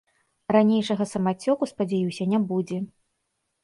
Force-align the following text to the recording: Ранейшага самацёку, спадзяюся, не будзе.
Ранейшага 0.57 1.03
самацёку, 1.13 1.63
спадзяюся, 1.75 2.23
не 2.35 2.39
будзе. 2.53 2.85